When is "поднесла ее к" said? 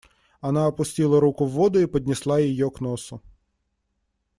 1.85-2.81